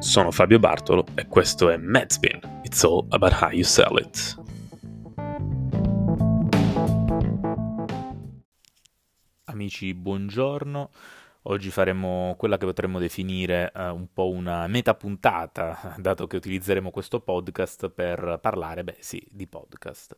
Sono 0.00 0.30
Fabio 0.30 0.58
Bartolo 0.58 1.04
e 1.14 1.26
questo 1.26 1.68
è 1.68 1.76
Medspin. 1.76 2.40
It's 2.62 2.82
all 2.84 3.04
about 3.10 3.32
how 3.32 3.50
you 3.50 3.62
sell 3.62 3.98
it. 3.98 4.34
Amici, 9.44 9.92
buongiorno. 9.92 10.90
Oggi 11.42 11.70
faremo 11.70 12.34
quella 12.38 12.56
che 12.56 12.64
potremmo 12.64 12.98
definire 12.98 13.70
uh, 13.74 13.94
un 13.94 14.10
po' 14.10 14.30
una 14.30 14.66
metapuntata, 14.68 15.94
dato 15.98 16.26
che 16.26 16.36
utilizzeremo 16.36 16.90
questo 16.90 17.20
podcast 17.20 17.90
per 17.90 18.38
parlare, 18.40 18.82
beh 18.82 18.96
sì, 19.00 19.22
di 19.30 19.46
podcast. 19.46 20.16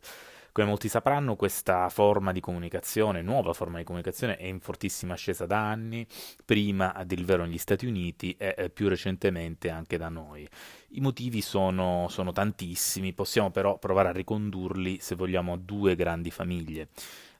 Come 0.54 0.66
molti 0.66 0.90
sapranno, 0.90 1.34
questa 1.34 1.88
forma 1.88 2.30
di 2.30 2.40
comunicazione, 2.40 3.22
nuova 3.22 3.54
forma 3.54 3.78
di 3.78 3.84
comunicazione, 3.84 4.36
è 4.36 4.44
in 4.44 4.60
fortissima 4.60 5.14
ascesa 5.14 5.46
da 5.46 5.70
anni, 5.70 6.06
prima 6.44 6.92
a 6.92 7.04
negli 7.46 7.56
Stati 7.56 7.86
Uniti 7.86 8.36
e 8.36 8.54
eh, 8.58 8.68
più 8.68 8.88
recentemente 8.88 9.70
anche 9.70 9.96
da 9.96 10.10
noi. 10.10 10.46
I 10.88 11.00
motivi 11.00 11.40
sono, 11.40 12.06
sono 12.10 12.32
tantissimi, 12.32 13.14
possiamo 13.14 13.50
però 13.50 13.78
provare 13.78 14.10
a 14.10 14.12
ricondurli, 14.12 14.98
se 15.00 15.14
vogliamo, 15.14 15.54
a 15.54 15.58
due 15.58 15.96
grandi 15.96 16.30
famiglie. 16.30 16.88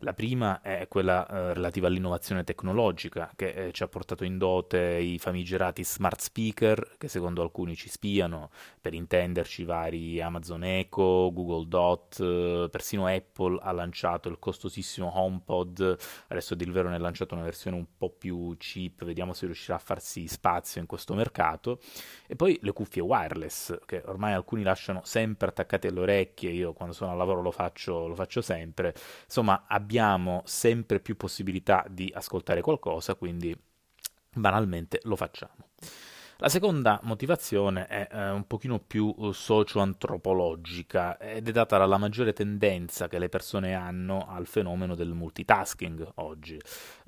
La 0.05 0.15
prima 0.15 0.62
è 0.62 0.88
quella 0.88 1.24
eh, 1.29 1.55
relativa 1.55 1.87
all'innovazione 1.87 2.42
tecnologica, 2.42 3.30
che 3.37 3.66
eh, 3.69 3.73
ci 3.73 3.84
ha 3.84 3.87
portato 3.87 4.25
in 4.25 4.37
dote 4.37 4.97
i 4.97 5.16
famigerati 5.16 5.84
smart 5.84 6.20
speaker, 6.20 6.97
che 6.98 7.06
secondo 7.06 7.41
alcuni 7.41 7.77
ci 7.77 7.88
spiano, 7.88 8.51
per 8.80 8.95
intenderci 8.95 9.62
vari 9.62 10.20
Amazon 10.20 10.65
Echo, 10.65 11.30
Google 11.33 11.69
Dot, 11.69 12.19
eh, 12.19 12.69
persino 12.69 13.06
Apple 13.06 13.61
ha 13.62 13.70
lanciato 13.70 14.28
il 14.28 14.41
costosissimo 14.41 15.20
HomePod, 15.20 15.97
adesso 16.27 16.55
a 16.55 16.56
dir 16.56 16.73
vero 16.73 16.89
ne 16.89 16.97
ha 16.97 16.98
lanciato 16.98 17.34
una 17.34 17.45
versione 17.45 17.77
un 17.77 17.87
po' 17.97 18.11
più 18.11 18.56
cheap, 18.59 19.05
vediamo 19.05 19.33
se 19.33 19.47
riuscirà 19.47 19.77
a 19.77 19.80
farsi 19.80 20.27
spazio 20.27 20.80
in 20.80 20.89
questo 20.89 21.14
mercato, 21.14 21.78
e 22.27 22.34
poi 22.34 22.59
le 22.62 22.72
cuffie 22.72 23.03
wireless, 23.03 23.78
che 23.87 24.03
ormai 24.06 24.33
alcuni 24.33 24.64
lasciano 24.64 25.03
sempre 25.05 25.50
attaccate 25.50 25.87
alle 25.87 26.00
orecchie, 26.00 26.50
io 26.50 26.72
quando 26.72 26.92
sono 26.92 27.12
al 27.12 27.16
lavoro 27.16 27.41
lo 27.41 27.53
faccio, 27.53 28.09
lo 28.09 28.16
faccio 28.16 28.41
sempre, 28.41 28.92
insomma 29.27 29.62
abbiamo 29.69 29.91
abbiamo 29.92 30.40
sempre 30.46 31.00
più 31.00 31.18
possibilità 31.18 31.84
di 31.86 32.10
ascoltare 32.14 32.62
qualcosa, 32.62 33.14
quindi 33.14 33.54
banalmente 34.32 35.00
lo 35.02 35.16
facciamo. 35.16 35.72
La 36.42 36.48
seconda 36.48 36.98
motivazione 37.04 37.86
è 37.86 38.08
eh, 38.10 38.30
un 38.30 38.48
pochino 38.48 38.80
più 38.80 39.14
eh, 39.16 39.32
socio-antropologica 39.32 41.16
ed 41.16 41.46
è 41.46 41.52
data 41.52 41.78
dalla 41.78 41.98
maggiore 41.98 42.32
tendenza 42.32 43.06
che 43.06 43.20
le 43.20 43.28
persone 43.28 43.74
hanno 43.74 44.26
al 44.28 44.48
fenomeno 44.48 44.96
del 44.96 45.12
multitasking 45.12 46.14
oggi. 46.16 46.58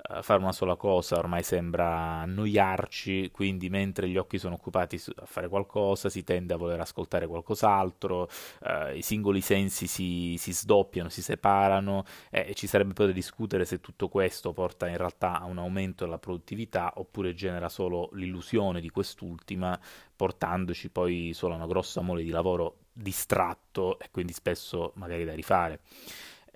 Uh, 0.07 0.21
fare 0.21 0.39
una 0.39 0.53
sola 0.53 0.75
cosa 0.75 1.17
ormai 1.17 1.43
sembra 1.43 2.21
annoiarci, 2.21 3.31
quindi 3.31 3.69
mentre 3.69 4.07
gli 4.07 4.15
occhi 4.15 4.37
sono 4.37 4.53
occupati 4.53 5.01
a 5.15 5.25
fare 5.25 5.49
qualcosa 5.49 6.07
si 6.09 6.23
tende 6.23 6.53
a 6.53 6.57
voler 6.57 6.79
ascoltare 6.79 7.27
qualcos'altro, 7.27 8.29
uh, 8.61 8.95
i 8.95 9.01
singoli 9.01 9.41
sensi 9.41 9.87
si, 9.87 10.35
si, 10.37 10.53
sdoppiano, 10.53 11.09
si 11.09 11.21
separano 11.21 12.05
e 12.29 12.53
ci 12.53 12.67
sarebbe 12.67 12.93
poi 12.93 13.07
da 13.07 13.11
discutere 13.11 13.65
se 13.65 13.81
tutto 13.81 14.07
questo 14.07 14.53
porta 14.53 14.87
in 14.87 14.95
realtà 14.95 15.41
a 15.41 15.45
un 15.45 15.57
aumento 15.57 16.05
della 16.05 16.19
produttività 16.19 16.93
oppure 16.95 17.33
genera 17.33 17.67
solo 17.67 18.09
l'illusione 18.13 18.79
di 18.79 18.89
quest'ultimo 18.89 19.23
quest'ultima, 19.25 19.79
portandoci 20.15 20.89
poi 20.89 21.31
solo 21.33 21.53
a 21.53 21.57
una 21.57 21.67
grossa 21.67 22.01
mole 22.01 22.23
di 22.23 22.29
lavoro 22.29 22.77
distratto 22.93 23.99
e 23.99 24.09
quindi 24.11 24.33
spesso 24.33 24.91
magari 24.95 25.25
da 25.25 25.33
rifare. 25.33 25.79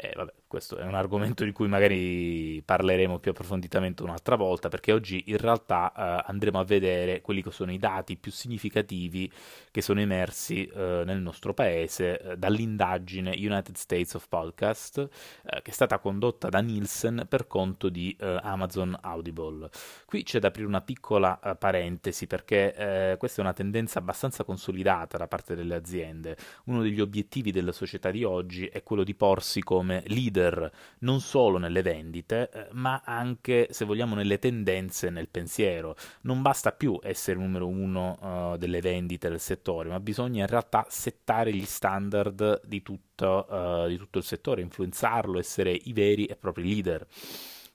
Eh, 0.01 0.13
vabbè, 0.15 0.31
questo 0.47 0.77
è 0.77 0.85
un 0.85 0.95
argomento 0.95 1.43
di 1.43 1.51
cui 1.51 1.67
magari 1.67 2.61
parleremo 2.63 3.19
più 3.19 3.31
approfonditamente 3.31 4.01
un'altra 4.01 4.37
volta, 4.37 4.69
perché 4.69 4.93
oggi 4.93 5.25
in 5.27 5.37
realtà 5.37 5.91
eh, 5.91 6.23
andremo 6.25 6.57
a 6.57 6.63
vedere 6.63 7.19
quelli 7.19 7.43
che 7.43 7.51
sono 7.51 7.73
i 7.73 7.77
dati 7.77 8.15
più 8.15 8.31
significativi 8.31 9.29
che 9.69 9.81
sono 9.81 9.99
emersi 9.99 10.65
eh, 10.67 11.03
nel 11.05 11.19
nostro 11.19 11.53
paese 11.53 12.17
eh, 12.17 12.37
dall'indagine 12.37 13.31
United 13.31 13.75
States 13.75 14.13
of 14.13 14.29
Podcast, 14.29 14.99
eh, 14.99 15.61
che 15.61 15.69
è 15.69 15.73
stata 15.73 15.99
condotta 15.99 16.47
da 16.47 16.59
Nielsen 16.59 17.25
per 17.27 17.45
conto 17.45 17.89
di 17.89 18.15
eh, 18.17 18.39
Amazon 18.41 18.97
Audible. 19.01 19.69
Qui 20.05 20.23
c'è 20.23 20.39
da 20.39 20.47
aprire 20.47 20.67
una 20.67 20.81
piccola 20.81 21.57
parentesi, 21.59 22.25
perché 22.25 23.17
questa 23.19 23.41
è 23.41 23.43
una 23.43 23.53
tendenza 23.53 23.99
abbastanza 23.99 24.43
consolidata 24.43 25.17
da 25.17 25.27
parte 25.27 25.55
delle 25.55 25.75
aziende. 25.75 26.37
Uno 26.65 26.81
degli 26.81 27.01
obiettivi 27.01 27.51
della 27.51 27.71
società 27.71 28.11
di 28.11 28.23
oggi 28.23 28.65
è 28.67 28.81
quello 28.81 29.03
di 29.03 29.13
porsi 29.13 29.61
come 29.61 29.88
leader 30.07 30.39
leader 30.39 30.71
non 30.99 31.19
solo 31.21 31.57
nelle 31.57 31.81
vendite, 31.81 32.49
eh, 32.51 32.67
ma 32.71 33.01
anche, 33.03 33.67
se 33.71 33.85
vogliamo, 33.85 34.15
nelle 34.15 34.39
tendenze 34.39 35.09
nel 35.09 35.29
pensiero. 35.29 35.95
Non 36.21 36.41
basta 36.41 36.71
più 36.71 36.99
essere 37.01 37.37
il 37.37 37.43
numero 37.43 37.67
uno 37.67 38.17
uh, 38.53 38.57
delle 38.57 38.81
vendite 38.81 39.29
del 39.29 39.39
settore, 39.39 39.89
ma 39.89 39.99
bisogna 39.99 40.41
in 40.41 40.47
realtà 40.47 40.85
settare 40.89 41.53
gli 41.53 41.65
standard 41.65 42.61
di 42.65 42.81
tutto, 42.81 43.45
uh, 43.49 43.87
di 43.87 43.97
tutto 43.97 44.19
il 44.19 44.23
settore, 44.23 44.61
influenzarlo, 44.61 45.39
essere 45.39 45.71
i 45.71 45.93
veri 45.93 46.25
e 46.25 46.35
propri 46.35 46.63
leader. 46.63 47.05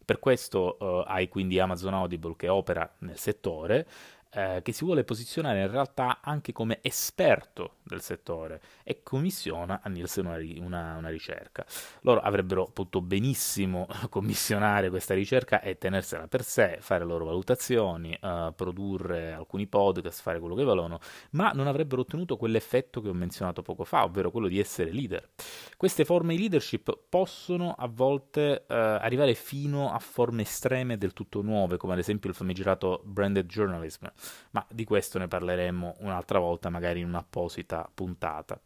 Per 0.04 0.18
questo 0.18 0.76
uh, 0.78 1.02
hai 1.06 1.28
quindi 1.28 1.58
Amazon 1.58 1.94
Audible 1.94 2.36
che 2.36 2.48
opera 2.48 2.90
nel 2.98 3.16
settore, 3.16 3.86
eh, 4.34 4.60
che 4.62 4.72
si 4.72 4.84
vuole 4.84 5.04
posizionare 5.04 5.62
in 5.62 5.70
realtà 5.70 6.18
anche 6.20 6.52
come 6.52 6.78
esperto 6.82 7.76
del 7.82 8.00
settore 8.00 8.60
e 8.82 9.02
commissiona 9.02 9.80
a 9.82 9.88
Nielsen 9.88 10.26
una, 10.26 10.38
una, 10.64 10.96
una, 10.96 11.08
ricerca. 11.08 11.64
Loro 12.00 12.20
avrebbero 12.20 12.66
potuto 12.66 13.00
benissimo 13.00 13.86
commissionare 14.10 14.90
questa 14.90 15.14
ricerca 15.14 15.60
e 15.60 15.78
tenersela 15.78 16.26
per 16.26 16.42
sé, 16.42 16.78
fare 16.80 17.04
le 17.04 17.10
loro 17.10 17.26
valutazioni, 17.26 18.12
eh, 18.20 18.52
produrre 18.54 19.32
alcuni 19.32 19.66
podcast, 19.66 20.20
fare 20.20 20.38
quello 20.38 20.54
che 20.54 20.64
volevano, 20.64 20.98
ma 21.30 21.50
non 21.52 21.66
avrebbero 21.66 22.02
ottenuto 22.02 22.36
quell'effetto 22.36 23.00
che 23.00 23.08
ho 23.08 23.14
menzionato 23.14 23.62
poco 23.62 23.84
fa, 23.84 24.04
ovvero 24.04 24.30
quello 24.30 24.48
di 24.48 24.58
essere 24.58 24.90
leader. 24.90 25.28
Queste 25.76 26.04
forme 26.04 26.34
di 26.34 26.40
leadership 26.40 26.96
possono 27.08 27.74
a 27.76 27.86
volte 27.86 28.64
eh, 28.66 28.74
arrivare 28.74 29.34
fino 29.34 29.92
a 29.92 29.98
forme 29.98 30.42
estreme 30.42 30.98
del 30.98 31.12
tutto 31.12 31.42
nuove, 31.42 31.76
come 31.76 31.92
ad 31.92 31.98
esempio 31.98 32.30
il 32.30 32.34
famigerato 32.34 33.02
branded 33.04 33.46
journalism, 33.46 34.06
ma 34.50 34.64
di 34.70 34.84
questo 34.84 35.18
ne 35.18 35.28
parleremo 35.28 35.96
un'altra 36.00 36.38
volta, 36.38 36.70
magari 36.70 37.00
in 37.00 37.06
un'apposita 37.06 37.88
puntata. 37.92 38.60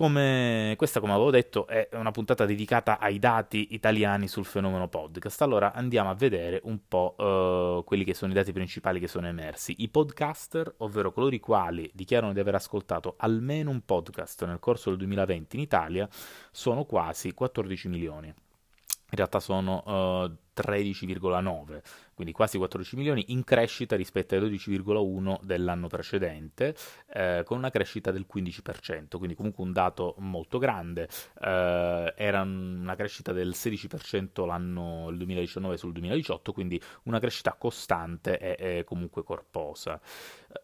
Come, 0.00 0.76
questa, 0.78 0.98
come 0.98 1.12
avevo 1.12 1.30
detto, 1.30 1.66
è 1.66 1.90
una 1.92 2.10
puntata 2.10 2.46
dedicata 2.46 2.98
ai 2.98 3.18
dati 3.18 3.74
italiani 3.74 4.28
sul 4.28 4.46
fenomeno 4.46 4.88
podcast. 4.88 5.42
Allora 5.42 5.74
andiamo 5.74 6.08
a 6.08 6.14
vedere 6.14 6.58
un 6.64 6.78
po' 6.88 7.14
uh, 7.18 7.84
quelli 7.84 8.04
che 8.04 8.14
sono 8.14 8.32
i 8.32 8.34
dati 8.34 8.50
principali 8.50 8.98
che 8.98 9.08
sono 9.08 9.26
emersi. 9.26 9.74
I 9.80 9.90
podcaster, 9.90 10.72
ovvero 10.78 11.12
coloro 11.12 11.34
i 11.34 11.38
quali 11.38 11.90
dichiarano 11.92 12.32
di 12.32 12.40
aver 12.40 12.54
ascoltato 12.54 13.16
almeno 13.18 13.68
un 13.68 13.84
podcast 13.84 14.46
nel 14.46 14.58
corso 14.58 14.88
del 14.88 15.00
2020 15.00 15.56
in 15.56 15.62
Italia, 15.62 16.08
sono 16.50 16.84
quasi 16.84 17.34
14 17.34 17.88
milioni. 17.88 18.28
In 18.28 19.16
realtà 19.16 19.38
sono 19.38 19.82
uh, 19.84 20.34
13,9, 20.54 21.82
quindi 22.20 22.36
quasi 22.36 22.58
14 22.58 22.96
milioni, 22.96 23.24
in 23.28 23.44
crescita 23.44 23.96
rispetto 23.96 24.34
ai 24.34 24.42
12,1 24.42 25.38
dell'anno 25.40 25.86
precedente, 25.86 26.76
eh, 27.14 27.40
con 27.46 27.56
una 27.56 27.70
crescita 27.70 28.10
del 28.10 28.26
15%, 28.30 29.16
quindi 29.16 29.34
comunque 29.34 29.64
un 29.64 29.72
dato 29.72 30.16
molto 30.18 30.58
grande. 30.58 31.08
Eh, 31.40 32.12
era 32.14 32.42
una 32.42 32.94
crescita 32.94 33.32
del 33.32 33.54
16% 33.54 34.44
l'anno 34.44 35.08
il 35.08 35.16
2019 35.16 35.78
sul 35.78 35.92
2018, 35.92 36.52
quindi 36.52 36.78
una 37.04 37.18
crescita 37.18 37.54
costante 37.54 38.38
e, 38.38 38.78
e 38.80 38.84
comunque 38.84 39.24
corposa. 39.24 39.98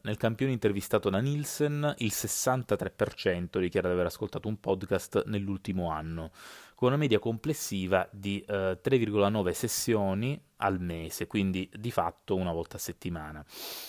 Nel 0.03 0.19
campione 0.19 0.53
intervistato 0.53 1.09
da 1.09 1.21
Nielsen, 1.21 1.95
il 1.99 2.13
63% 2.13 3.59
dichiara 3.61 3.89
di 3.89 3.95
aver 3.95 4.07
ascoltato 4.07 4.47
un 4.47 4.61
podcast 4.61 5.25
nell'ultimo 5.25 5.89
anno 5.91 6.33
con 6.77 6.89
una 6.89 6.99
media 6.99 7.19
complessiva 7.19 8.07
di 8.13 8.45
eh, 8.47 8.79
3,9 8.83 9.51
sessioni 9.53 10.39
al 10.59 10.81
mese, 10.81 11.27
quindi 11.27 11.69
di 11.75 11.91
fatto 11.91 12.37
una 12.37 12.53
volta 12.53 12.77
a 12.77 12.81
settimana, 12.81 13.45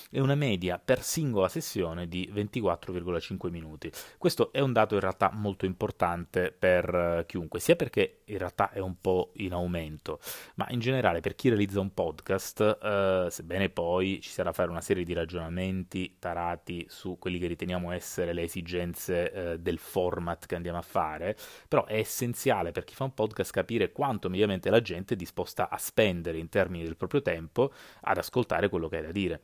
e 0.09 0.19
una 0.19 0.35
media 0.35 0.79
per 0.83 1.01
singola 1.01 1.47
sessione 1.47 2.07
di 2.07 2.29
24,5 2.33 3.49
minuti. 3.49 3.91
Questo 4.17 4.51
è 4.51 4.59
un 4.59 4.73
dato 4.73 4.95
in 4.95 4.99
realtà 4.99 5.31
molto 5.33 5.65
importante 5.65 6.51
per 6.51 6.93
uh, 6.93 7.25
chiunque, 7.25 7.59
sia 7.59 7.75
perché 7.75 8.21
in 8.25 8.37
realtà 8.37 8.71
è 8.71 8.79
un 8.79 8.99
po' 8.99 9.31
in 9.35 9.53
aumento, 9.53 10.19
ma 10.55 10.67
in 10.69 10.79
generale 10.79 11.21
per 11.21 11.35
chi 11.35 11.49
realizza 11.49 11.79
un 11.79 11.93
podcast, 11.93 12.77
uh, 12.81 13.29
sebbene 13.29 13.69
poi 13.69 14.19
ci 14.21 14.29
sarà 14.29 14.51
fare 14.51 14.69
una 14.69 14.81
serie 14.81 15.03
di 15.03 15.13
ragionamenti 15.13 16.15
tarati 16.19 16.85
su 16.89 17.17
quelli 17.19 17.39
che 17.39 17.47
riteniamo 17.47 17.91
essere 17.91 18.33
le 18.33 18.43
esigenze 18.43 19.31
uh, 19.33 19.57
del 19.57 19.77
format 19.77 20.45
che 20.45 20.55
andiamo 20.55 20.77
a 20.77 20.83
fare, 20.83 21.37
però 21.67 21.85
è 21.85 21.97
essenziale 21.97 22.71
per 22.71 22.83
chi 22.83 22.93
fa 22.93 23.03
un 23.03 23.13
podcast 23.13 23.51
capire 23.51 23.91
quanto 23.91 24.29
mediamente 24.29 24.69
la 24.69 24.81
gente 24.81 25.13
è 25.13 25.17
disposta 25.17 25.69
a 25.69 25.77
spendere 25.77 26.37
in 26.37 26.49
termini 26.57 26.83
del 26.83 26.97
proprio 26.97 27.21
tempo 27.21 27.71
ad 28.01 28.17
ascoltare 28.17 28.69
quello 28.69 28.87
che 28.87 28.97
hai 28.97 29.03
da 29.03 29.11
dire. 29.11 29.41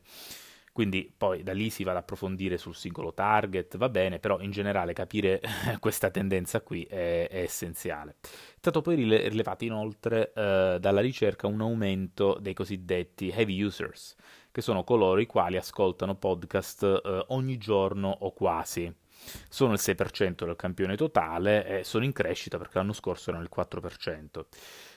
Quindi 0.72 1.12
poi 1.16 1.44
da 1.44 1.52
lì 1.52 1.70
si 1.70 1.84
va 1.84 1.92
ad 1.92 1.98
approfondire 1.98 2.58
sul 2.58 2.74
singolo 2.74 3.14
target, 3.14 3.76
va 3.76 3.88
bene, 3.88 4.18
però 4.18 4.40
in 4.40 4.50
generale 4.50 4.92
capire 4.92 5.40
questa 5.78 6.10
tendenza 6.10 6.62
qui 6.62 6.82
è, 6.82 7.28
è 7.30 7.42
essenziale. 7.42 8.16
È 8.20 8.58
stato 8.58 8.82
poi 8.82 8.96
rilevato 8.96 9.62
inoltre 9.62 10.32
eh, 10.34 10.78
dalla 10.80 11.00
ricerca 11.00 11.46
un 11.46 11.60
aumento 11.60 12.38
dei 12.40 12.54
cosiddetti 12.54 13.30
heavy 13.30 13.62
users, 13.62 14.16
che 14.50 14.62
sono 14.62 14.82
coloro 14.82 15.20
i 15.20 15.26
quali 15.26 15.56
ascoltano 15.56 16.16
podcast 16.16 16.82
eh, 16.82 17.24
ogni 17.28 17.56
giorno 17.56 18.08
o 18.08 18.32
quasi 18.32 18.92
sono 19.48 19.74
il 19.74 19.80
6% 19.80 20.44
del 20.44 20.56
campione 20.56 20.96
totale 20.96 21.66
e 21.66 21.84
sono 21.84 22.04
in 22.04 22.12
crescita 22.12 22.58
perché 22.58 22.78
l'anno 22.78 22.92
scorso 22.92 23.30
erano 23.30 23.44
il 23.44 23.50
4%. 23.54 24.44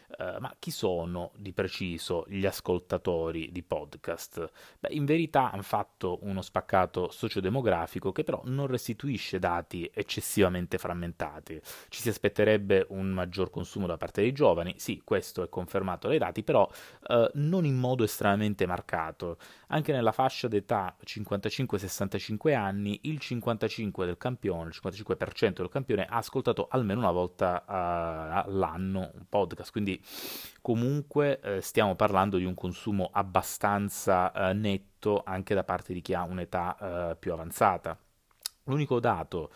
Uh, 0.07 0.39
ma 0.39 0.55
chi 0.57 0.71
sono 0.71 1.31
di 1.35 1.51
preciso 1.51 2.23
gli 2.29 2.45
ascoltatori 2.45 3.51
di 3.51 3.61
podcast? 3.61 4.49
Beh, 4.79 4.93
in 4.93 5.03
verità 5.03 5.51
hanno 5.51 5.63
fatto 5.63 6.19
uno 6.21 6.41
spaccato 6.41 7.09
sociodemografico 7.11 8.13
che 8.13 8.23
però 8.23 8.41
non 8.45 8.67
restituisce 8.67 9.37
dati 9.37 9.89
eccessivamente 9.93 10.77
frammentati. 10.77 11.59
Ci 11.89 12.01
si 12.01 12.07
aspetterebbe 12.07 12.85
un 12.89 13.09
maggior 13.09 13.49
consumo 13.49 13.85
da 13.85 13.97
parte 13.97 14.21
dei 14.21 14.31
giovani, 14.31 14.75
sì, 14.77 15.01
questo 15.03 15.43
è 15.43 15.49
confermato 15.49 16.07
dai 16.07 16.19
dati, 16.19 16.41
però 16.41 16.69
uh, 17.09 17.29
non 17.33 17.65
in 17.65 17.75
modo 17.75 18.05
estremamente 18.05 18.65
marcato. 18.65 19.37
Anche 19.67 19.91
nella 19.91 20.13
fascia 20.13 20.47
d'età 20.47 20.95
55-65 21.05 22.55
anni, 22.55 22.99
il 23.03 23.19
55% 23.21 24.05
del 24.05 24.17
campione, 24.17 24.69
il 24.69 24.79
55% 24.81 25.53
del 25.53 25.69
campione 25.69 26.05
ha 26.05 26.15
ascoltato 26.15 26.67
almeno 26.69 27.01
una 27.01 27.11
volta 27.11 27.63
uh, 27.67 28.49
all'anno 28.49 29.11
un 29.13 29.25
podcast, 29.27 29.71
quindi 29.71 29.96
comunque 30.61 31.39
eh, 31.39 31.61
stiamo 31.61 31.95
parlando 31.95 32.37
di 32.37 32.45
un 32.45 32.53
consumo 32.53 33.09
abbastanza 33.11 34.31
eh, 34.31 34.53
netto 34.53 35.23
anche 35.25 35.53
da 35.53 35.63
parte 35.63 35.93
di 35.93 36.01
chi 36.01 36.13
ha 36.13 36.23
un'età 36.23 37.11
eh, 37.11 37.15
più 37.15 37.33
avanzata. 37.33 37.97
L'unico 38.67 38.99
dato 38.99 39.51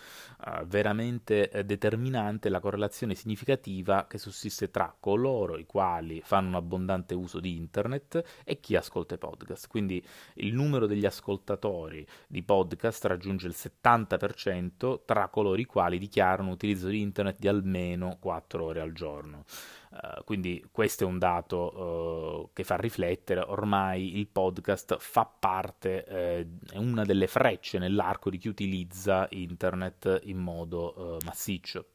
uh, 0.45 0.65
veramente 0.65 1.49
eh, 1.49 1.65
determinante 1.65 2.47
è 2.47 2.51
la 2.51 2.61
correlazione 2.61 3.13
significativa 3.13 4.07
che 4.07 4.17
sussiste 4.17 4.71
tra 4.71 4.95
coloro 4.97 5.57
i 5.57 5.65
quali 5.65 6.21
fanno 6.23 6.47
un 6.47 6.55
abbondante 6.55 7.13
uso 7.13 7.41
di 7.41 7.57
internet 7.57 8.23
e 8.45 8.61
chi 8.61 8.77
ascolta 8.77 9.15
i 9.15 9.17
podcast. 9.17 9.67
Quindi 9.67 10.01
il 10.35 10.53
numero 10.53 10.87
degli 10.87 11.05
ascoltatori 11.05 12.07
di 12.25 12.41
podcast 12.41 13.03
raggiunge 13.05 13.47
il 13.47 13.55
70% 13.57 15.01
tra 15.03 15.27
coloro 15.27 15.59
i 15.59 15.65
quali 15.65 15.97
dichiarano 15.97 16.51
utilizzo 16.51 16.87
di 16.87 17.01
internet 17.01 17.37
di 17.37 17.49
almeno 17.49 18.15
4 18.17 18.63
ore 18.63 18.79
al 18.79 18.93
giorno. 18.93 19.43
Uh, 19.91 20.23
quindi 20.23 20.65
questo 20.71 21.03
è 21.03 21.07
un 21.07 21.19
dato 21.19 21.57
uh, 21.57 22.49
che 22.53 22.63
fa 22.63 22.77
riflettere, 22.77 23.41
ormai 23.41 24.17
il 24.17 24.27
podcast 24.27 24.95
fa 24.99 25.25
parte, 25.25 26.05
eh, 26.05 26.47
è 26.71 26.77
una 26.77 27.03
delle 27.03 27.27
frecce 27.27 27.77
nell'arco 27.77 28.29
di 28.29 28.37
chi 28.37 28.47
utilizza 28.47 29.27
internet 29.31 30.21
in 30.23 30.37
modo 30.37 30.93
uh, 30.95 31.17
massiccio. 31.25 31.87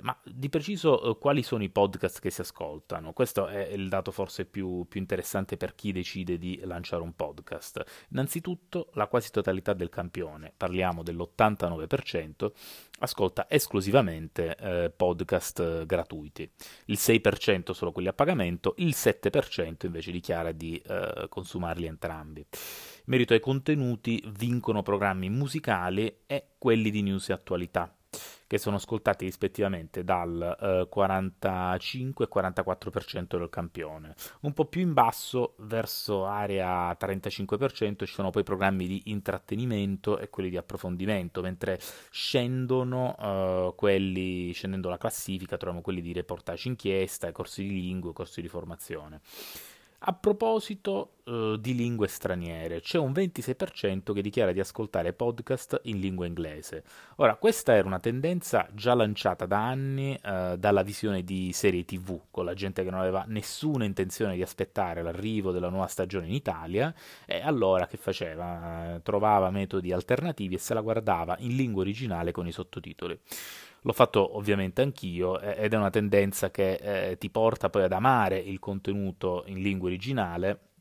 Ma 0.00 0.16
di 0.24 0.48
preciso 0.48 1.10
eh, 1.10 1.18
quali 1.18 1.42
sono 1.42 1.62
i 1.62 1.68
podcast 1.68 2.20
che 2.20 2.30
si 2.30 2.40
ascoltano? 2.40 3.12
Questo 3.12 3.46
è 3.46 3.68
il 3.68 3.88
dato 3.88 4.10
forse 4.10 4.44
più, 4.44 4.86
più, 4.88 4.98
interessante 4.98 5.56
per 5.56 5.74
chi 5.74 5.92
decide 5.92 6.36
di 6.36 6.60
lanciare 6.64 7.02
un 7.02 7.14
podcast. 7.14 7.84
Innanzitutto 8.10 8.90
la 8.94 9.06
quasi 9.06 9.30
totalità 9.30 9.72
del 9.72 9.90
campione, 9.90 10.52
parliamo 10.56 11.02
dell'89%, 11.02 12.50
ascolta 13.00 13.46
esclusivamente 13.48 14.56
eh, 14.56 14.90
podcast 14.90 15.60
eh, 15.60 15.86
gratuiti. 15.86 16.50
Il 16.86 16.98
6% 16.98 17.70
solo 17.70 17.92
quelli 17.92 18.08
a 18.08 18.12
pagamento, 18.12 18.74
il 18.78 18.94
7% 18.96 19.86
invece 19.86 20.10
dichiara 20.10 20.50
di 20.50 20.76
eh, 20.76 21.26
consumarli 21.28 21.86
entrambi. 21.86 22.44
Merito 23.06 23.32
ai 23.32 23.40
contenuti 23.40 24.22
vincono 24.38 24.82
programmi 24.82 25.28
musicali 25.30 26.22
e 26.26 26.54
quelli 26.58 26.90
di 26.90 27.02
news 27.02 27.28
e 27.28 27.32
attualità 27.34 27.94
che 28.46 28.58
sono 28.58 28.76
ascoltati 28.76 29.24
rispettivamente 29.24 30.04
dal 30.04 30.56
eh, 30.60 30.86
45 30.88 32.24
e 32.24 32.28
44% 32.28 33.38
del 33.38 33.48
campione. 33.48 34.14
Un 34.40 34.52
po' 34.52 34.66
più 34.66 34.82
in 34.82 34.92
basso, 34.92 35.54
verso 35.58 36.26
area 36.26 36.90
35%, 36.92 38.04
ci 38.04 38.12
sono 38.12 38.30
poi 38.30 38.42
programmi 38.42 38.86
di 38.86 39.02
intrattenimento 39.06 40.18
e 40.18 40.28
quelli 40.30 40.50
di 40.50 40.56
approfondimento, 40.56 41.40
mentre 41.40 41.78
scendono 42.10 43.16
eh, 43.18 43.72
quelli, 43.76 44.52
scendendo 44.52 44.88
la 44.88 44.98
classifica, 44.98 45.56
troviamo 45.56 45.82
quelli 45.82 46.00
di 46.00 46.12
reportage 46.12 46.68
inchiesta, 46.68 47.32
corsi 47.32 47.62
di 47.62 47.80
lingua, 47.80 48.12
corsi 48.12 48.40
di 48.40 48.48
formazione. 48.48 49.20
A 50.06 50.12
proposito 50.12 51.14
uh, 51.24 51.56
di 51.56 51.74
lingue 51.74 52.08
straniere, 52.08 52.82
c'è 52.82 52.98
un 52.98 53.10
26% 53.10 54.12
che 54.12 54.20
dichiara 54.20 54.52
di 54.52 54.60
ascoltare 54.60 55.14
podcast 55.14 55.80
in 55.84 55.98
lingua 55.98 56.26
inglese. 56.26 56.84
Ora, 57.16 57.36
questa 57.36 57.72
era 57.72 57.86
una 57.86 58.00
tendenza 58.00 58.68
già 58.74 58.92
lanciata 58.92 59.46
da 59.46 59.66
anni 59.66 60.12
uh, 60.22 60.56
dalla 60.56 60.82
visione 60.82 61.24
di 61.24 61.54
serie 61.54 61.86
TV, 61.86 62.20
con 62.30 62.44
la 62.44 62.52
gente 62.52 62.84
che 62.84 62.90
non 62.90 63.00
aveva 63.00 63.24
nessuna 63.26 63.86
intenzione 63.86 64.34
di 64.34 64.42
aspettare 64.42 65.02
l'arrivo 65.02 65.52
della 65.52 65.70
nuova 65.70 65.86
stagione 65.86 66.26
in 66.26 66.34
Italia, 66.34 66.94
e 67.24 67.40
allora 67.40 67.86
che 67.86 67.96
faceva? 67.96 68.96
Uh, 68.96 69.00
trovava 69.00 69.48
metodi 69.48 69.90
alternativi 69.90 70.56
e 70.56 70.58
se 70.58 70.74
la 70.74 70.82
guardava 70.82 71.34
in 71.38 71.56
lingua 71.56 71.80
originale 71.80 72.30
con 72.30 72.46
i 72.46 72.52
sottotitoli. 72.52 73.18
L'ho 73.86 73.92
fatto 73.92 74.36
ovviamente 74.36 74.80
anch'io 74.80 75.38
ed 75.38 75.74
è 75.74 75.76
una 75.76 75.90
tendenza 75.90 76.50
che 76.50 77.10
eh, 77.10 77.18
ti 77.18 77.28
porta 77.28 77.68
poi 77.68 77.82
ad 77.82 77.92
amare 77.92 78.38
il 78.38 78.58
contenuto 78.58 79.44
in 79.46 79.60
lingua 79.60 79.88
originale 79.88 80.73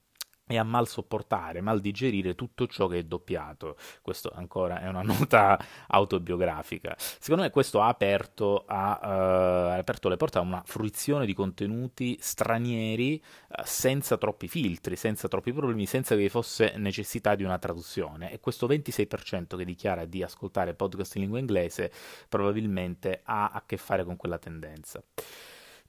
e 0.45 0.57
a 0.57 0.63
mal 0.63 0.87
sopportare, 0.87 1.61
mal 1.61 1.79
digerire 1.79 2.35
tutto 2.35 2.67
ciò 2.67 2.87
che 2.87 2.99
è 2.99 3.03
doppiato. 3.03 3.77
Questo 4.01 4.31
ancora 4.33 4.81
è 4.81 4.87
una 4.87 5.01
nota 5.03 5.57
autobiografica. 5.87 6.95
Secondo 6.97 7.43
me 7.43 7.49
questo 7.49 7.81
ha 7.81 7.87
aperto, 7.87 8.65
ha, 8.67 8.99
uh, 9.01 9.07
ha 9.07 9.75
aperto 9.75 10.09
le 10.09 10.17
porte 10.17 10.39
a 10.39 10.41
una 10.41 10.61
fruizione 10.65 11.25
di 11.25 11.33
contenuti 11.33 12.17
stranieri 12.19 13.21
uh, 13.47 13.61
senza 13.63 14.17
troppi 14.17 14.47
filtri, 14.47 14.95
senza 14.95 15.27
troppi 15.27 15.53
problemi, 15.53 15.85
senza 15.85 16.15
che 16.15 16.21
vi 16.21 16.29
fosse 16.29 16.73
necessità 16.75 17.35
di 17.35 17.43
una 17.43 17.57
traduzione. 17.57 18.31
E 18.31 18.39
questo 18.39 18.67
26% 18.67 19.55
che 19.57 19.65
dichiara 19.65 20.05
di 20.05 20.23
ascoltare 20.23 20.73
podcast 20.73 21.15
in 21.15 21.21
lingua 21.21 21.39
inglese 21.39 21.91
probabilmente 22.27 23.21
ha 23.23 23.49
a 23.49 23.63
che 23.65 23.77
fare 23.77 24.03
con 24.03 24.17
quella 24.17 24.37
tendenza. 24.37 25.01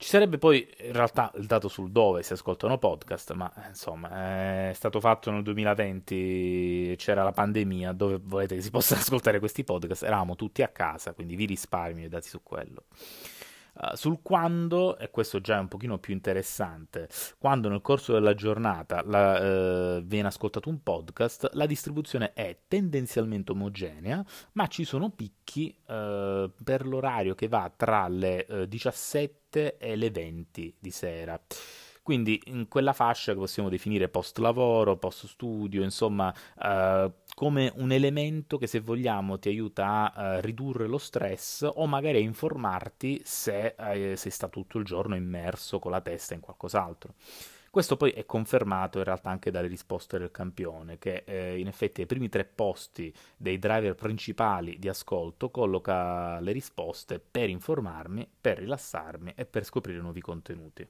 Ci 0.04 0.10
sarebbe 0.10 0.36
poi 0.36 0.68
in 0.80 0.92
realtà 0.92 1.32
il 1.36 1.46
dato 1.46 1.66
sul 1.66 1.90
dove 1.90 2.22
si 2.22 2.34
ascoltano 2.34 2.76
podcast, 2.76 3.32
ma 3.32 3.50
insomma 3.68 4.68
è 4.68 4.72
stato 4.74 5.00
fatto 5.00 5.30
nel 5.30 5.42
2020, 5.42 6.94
c'era 6.98 7.22
la 7.22 7.32
pandemia, 7.32 7.92
dove 7.92 8.20
volete 8.22 8.56
che 8.56 8.60
si 8.60 8.68
possano 8.70 9.00
ascoltare 9.00 9.38
questi 9.38 9.64
podcast? 9.64 10.02
Eravamo 10.02 10.36
tutti 10.36 10.60
a 10.60 10.68
casa, 10.68 11.14
quindi 11.14 11.36
vi 11.36 11.46
risparmio 11.46 12.04
i 12.04 12.10
dati 12.10 12.28
su 12.28 12.42
quello. 12.42 12.84
Uh, 13.76 13.96
sul 13.96 14.20
quando, 14.20 14.98
e 14.98 15.10
questo 15.10 15.40
già 15.40 15.56
è 15.56 15.60
un 15.60 15.68
pochino 15.68 15.98
più 15.98 16.12
interessante, 16.12 17.08
quando 17.38 17.70
nel 17.70 17.80
corso 17.80 18.12
della 18.12 18.34
giornata 18.34 19.02
la, 19.06 19.96
uh, 19.96 20.02
viene 20.04 20.28
ascoltato 20.28 20.68
un 20.68 20.82
podcast, 20.82 21.48
la 21.54 21.64
distribuzione 21.64 22.34
è 22.34 22.58
tendenzialmente 22.68 23.52
omogenea, 23.52 24.22
ma 24.52 24.66
ci 24.66 24.84
sono 24.84 25.10
picchi 25.10 25.74
uh, 25.86 26.52
per 26.62 26.86
l'orario 26.86 27.34
che 27.34 27.48
va 27.48 27.72
tra 27.74 28.06
le 28.06 28.66
17 28.68 29.43
e 29.56 29.96
le 29.96 30.10
20 30.10 30.76
di 30.78 30.90
sera. 30.90 31.40
Quindi 32.04 32.38
in 32.48 32.68
quella 32.68 32.92
fascia 32.92 33.32
che 33.32 33.38
possiamo 33.38 33.70
definire 33.70 34.10
post 34.10 34.36
lavoro, 34.36 34.98
post 34.98 35.24
studio, 35.26 35.82
insomma, 35.82 36.34
eh, 36.62 37.10
come 37.34 37.72
un 37.76 37.92
elemento 37.92 38.58
che 38.58 38.66
se 38.66 38.80
vogliamo 38.80 39.38
ti 39.38 39.48
aiuta 39.48 40.12
a 40.12 40.36
uh, 40.36 40.40
ridurre 40.40 40.86
lo 40.86 40.98
stress 40.98 41.66
o 41.66 41.86
magari 41.86 42.18
a 42.18 42.20
informarti 42.20 43.22
se 43.24 43.74
eh, 43.78 44.16
sei 44.16 44.30
stato 44.30 44.60
tutto 44.60 44.76
il 44.76 44.84
giorno 44.84 45.16
immerso 45.16 45.78
con 45.78 45.90
la 45.92 46.02
testa 46.02 46.34
in 46.34 46.40
qualcos'altro. 46.40 47.14
Questo 47.74 47.96
poi 47.96 48.12
è 48.12 48.24
confermato 48.24 48.98
in 48.98 49.04
realtà 49.04 49.30
anche 49.30 49.50
dalle 49.50 49.66
risposte 49.66 50.16
del 50.16 50.30
campione, 50.30 50.96
che 50.96 51.24
eh, 51.26 51.58
in 51.58 51.66
effetti 51.66 52.02
ai 52.02 52.06
primi 52.06 52.28
tre 52.28 52.44
posti 52.44 53.12
dei 53.36 53.58
driver 53.58 53.96
principali 53.96 54.78
di 54.78 54.88
ascolto 54.88 55.50
colloca 55.50 56.38
le 56.38 56.52
risposte 56.52 57.18
per 57.18 57.48
informarmi, 57.48 58.30
per 58.40 58.58
rilassarmi 58.58 59.32
e 59.34 59.44
per 59.44 59.64
scoprire 59.64 59.98
nuovi 59.98 60.20
contenuti. 60.20 60.86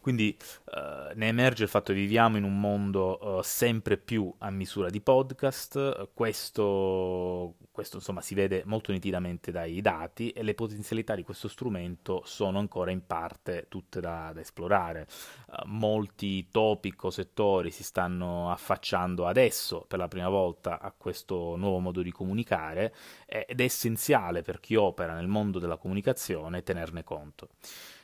Quindi 0.00 0.34
uh, 0.64 1.14
ne 1.14 1.28
emerge 1.28 1.64
il 1.64 1.68
fatto 1.68 1.92
che 1.92 1.98
viviamo 1.98 2.38
in 2.38 2.44
un 2.44 2.58
mondo 2.58 3.18
uh, 3.20 3.42
sempre 3.42 3.98
più 3.98 4.32
a 4.38 4.50
misura 4.50 4.88
di 4.88 5.02
podcast, 5.02 6.08
questo, 6.14 7.56
questo 7.70 7.96
insomma 7.96 8.22
si 8.22 8.34
vede 8.34 8.62
molto 8.64 8.92
nitidamente 8.92 9.50
dai 9.50 9.82
dati 9.82 10.30
e 10.30 10.42
le 10.42 10.54
potenzialità 10.54 11.14
di 11.14 11.22
questo 11.22 11.48
strumento 11.48 12.22
sono 12.24 12.58
ancora 12.58 12.90
in 12.90 13.06
parte 13.06 13.66
tutte 13.68 14.00
da, 14.00 14.30
da 14.32 14.40
esplorare. 14.40 15.06
Uh, 15.46 15.66
molti 15.66 16.48
topic 16.50 17.04
o 17.04 17.10
settori 17.10 17.70
si 17.70 17.82
stanno 17.82 18.50
affacciando 18.50 19.26
adesso 19.26 19.84
per 19.86 19.98
la 19.98 20.08
prima 20.08 20.30
volta 20.30 20.80
a 20.80 20.94
questo 20.96 21.56
nuovo 21.56 21.78
modo 21.78 22.00
di 22.00 22.10
comunicare 22.10 22.94
ed 23.26 23.60
è 23.60 23.64
essenziale 23.64 24.40
per 24.40 24.60
chi 24.60 24.76
opera 24.76 25.12
nel 25.12 25.28
mondo 25.28 25.58
della 25.58 25.76
comunicazione 25.76 26.62
tenerne 26.62 27.04
conto. 27.04 27.50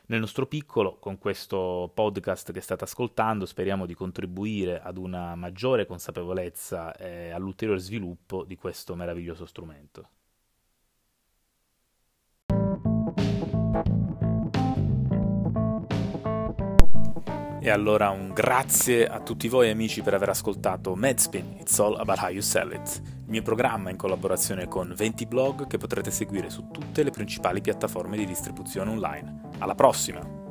Nel 0.08 0.20
nostro 0.20 0.46
piccolo, 0.46 0.98
con 1.00 1.18
questo 1.18 1.90
podcast 1.92 2.52
che 2.52 2.60
state 2.60 2.84
ascoltando, 2.84 3.44
speriamo 3.44 3.86
di 3.86 3.94
contribuire 3.94 4.80
ad 4.80 4.98
una 4.98 5.34
maggiore 5.34 5.84
consapevolezza 5.84 6.94
e 6.94 7.30
all'ulteriore 7.30 7.80
sviluppo 7.80 8.44
di 8.44 8.54
questo 8.54 8.94
meraviglioso 8.94 9.46
strumento. 9.46 10.10
E 17.60 17.70
allora 17.70 18.10
un 18.10 18.32
grazie 18.32 19.08
a 19.08 19.18
tutti 19.18 19.48
voi 19.48 19.70
amici 19.70 20.02
per 20.02 20.14
aver 20.14 20.28
ascoltato 20.28 20.94
Medspin, 20.94 21.56
It's 21.58 21.80
All 21.80 21.96
About 21.96 22.20
How 22.20 22.28
You 22.28 22.42
Sell 22.42 22.70
It, 22.70 23.02
il 23.04 23.24
mio 23.26 23.42
programma 23.42 23.90
in 23.90 23.96
collaborazione 23.96 24.68
con 24.68 24.94
20 24.96 25.26
blog 25.26 25.66
che 25.66 25.78
potrete 25.78 26.12
seguire 26.12 26.48
su 26.48 26.68
tutte 26.70 27.02
le 27.02 27.10
principali 27.10 27.60
piattaforme 27.60 28.16
di 28.16 28.24
distribuzione 28.24 28.90
online. 28.92 29.45
Alla 29.58 29.74
prossima! 29.74 30.45